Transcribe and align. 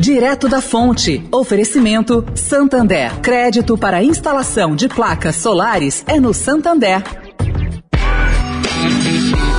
Direto 0.00 0.48
da 0.48 0.62
Fonte. 0.62 1.22
Oferecimento 1.30 2.24
Santander. 2.34 3.20
Crédito 3.20 3.76
para 3.76 4.02
instalação 4.02 4.74
de 4.74 4.88
placas 4.88 5.36
solares 5.36 6.02
é 6.08 6.18
no 6.18 6.32
Santander. 6.32 7.02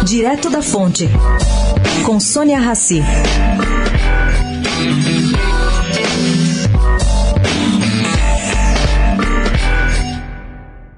Direto 0.04 0.50
da 0.50 0.64
Fonte. 0.64 1.08
Com 2.04 2.20
Sônia 2.20 2.58
Rassi. 2.58 3.04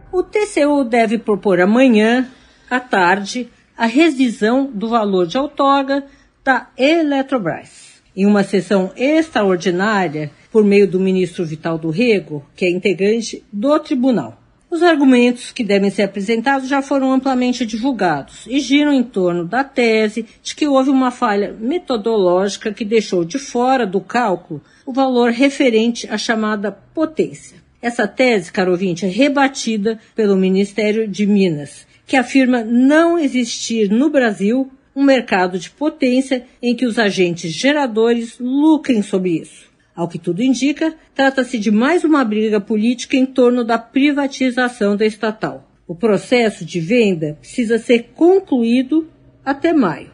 O 0.10 0.23
TCU 0.23 0.86
deve 0.86 1.18
propor 1.18 1.60
amanhã, 1.60 2.30
à 2.70 2.80
tarde, 2.80 3.50
a 3.78 3.88
revisão 3.88 4.71
do 4.73 4.88
valor 4.88 5.28
de 5.28 5.38
outorga 5.38 6.05
da 6.46 6.70
Eletrobras. 6.78 7.93
Em 8.16 8.25
uma 8.25 8.43
sessão 8.43 8.91
extraordinária, 8.95 10.32
por 10.52 10.63
meio 10.63 10.88
do 10.88 11.00
ministro 11.00 11.45
Vital 11.45 11.77
do 11.77 11.90
Rego, 11.90 12.45
que 12.55 12.66
é 12.66 12.70
integrante 12.70 13.44
do 13.52 13.80
tribunal. 13.80 14.39
Os 14.73 14.81
argumentos 14.81 15.52
que 15.52 15.63
devem 15.63 15.91
ser 15.91 16.02
apresentados 16.02 16.67
já 16.67 16.81
foram 16.81 17.13
amplamente 17.13 17.63
divulgados 17.63 18.48
e 18.48 18.59
giram 18.59 18.91
em 18.91 19.03
torno 19.03 19.45
da 19.45 19.63
tese 19.63 20.26
de 20.41 20.55
que 20.55 20.67
houve 20.67 20.89
uma 20.89 21.12
falha 21.12 21.55
metodológica 21.59 22.73
que 22.73 22.84
deixou 22.84 23.23
de 23.23 23.38
fora 23.38 23.86
do 23.86 24.02
cálculo 24.02 24.61
o 24.84 24.91
valor 24.91 25.30
referente 25.30 26.08
à 26.09 26.17
chamada 26.17 26.72
potência. 26.72 27.58
Essa 27.80 28.08
tese, 28.08 28.52
caro 28.52 28.72
ouvinte, 28.72 29.05
é 29.05 29.09
rebatida 29.09 30.00
pelo 30.16 30.36
Ministério 30.36 31.08
de 31.08 31.27
Minas, 31.27 31.86
que 32.08 32.17
afirma 32.17 32.64
não 32.64 33.20
existir 33.20 33.91
no 33.91 34.09
Brasil 34.09 34.72
um 34.95 35.03
mercado 35.03 35.57
de 35.57 35.70
potência 35.70 36.45
em 36.61 36.75
que 36.75 36.85
os 36.85 36.99
agentes 36.99 37.52
geradores 37.52 38.38
lucrem 38.39 39.02
sobre 39.02 39.41
isso. 39.41 39.71
Ao 39.95 40.07
que 40.07 40.17
tudo 40.17 40.41
indica, 40.41 40.95
trata-se 41.13 41.59
de 41.59 41.69
mais 41.69 42.03
uma 42.03 42.23
briga 42.23 42.59
política 42.59 43.16
em 43.16 43.25
torno 43.25 43.63
da 43.63 43.77
privatização 43.77 44.95
da 44.97 45.05
estatal. 45.05 45.69
O 45.88 45.94
processo 45.94 46.66
de 46.66 46.80
venda 46.80 47.38
precisa 47.39 47.77
ser 47.77 48.11
concluído 48.16 49.08
até 49.45 49.72
maio. 49.73 50.11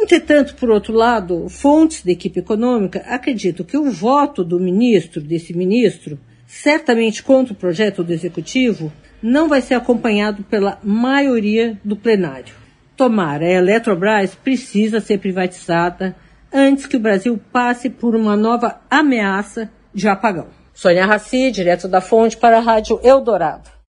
Entretanto, 0.00 0.54
por 0.54 0.70
outro 0.70 0.94
lado, 0.94 1.48
fontes 1.48 2.04
da 2.04 2.12
equipe 2.12 2.38
econômica 2.38 3.00
acreditam 3.00 3.66
que 3.66 3.76
o 3.76 3.90
voto 3.90 4.44
do 4.44 4.60
ministro, 4.60 5.20
desse 5.20 5.52
ministro, 5.52 6.18
certamente 6.46 7.22
contra 7.22 7.52
o 7.52 7.56
projeto 7.56 8.04
do 8.04 8.12
executivo, 8.12 8.92
não 9.20 9.48
vai 9.48 9.60
ser 9.60 9.74
acompanhado 9.74 10.44
pela 10.44 10.78
maioria 10.82 11.78
do 11.84 11.96
plenário. 11.96 12.54
Tomara, 12.98 13.44
a 13.44 13.48
Eletrobras 13.48 14.34
precisa 14.34 14.98
ser 14.98 15.18
privatizada 15.18 16.16
antes 16.52 16.84
que 16.84 16.96
o 16.96 17.00
Brasil 17.00 17.40
passe 17.52 17.88
por 17.88 18.16
uma 18.16 18.36
nova 18.36 18.80
ameaça 18.90 19.70
de 19.94 20.08
apagão. 20.08 20.48
Sônia 20.74 21.06
Raci, 21.06 21.52
direto 21.52 21.86
da 21.86 22.00
fonte 22.00 22.36
para 22.36 22.58
a 22.58 22.60
Rádio 22.60 22.98
Eldorado. 23.00 23.77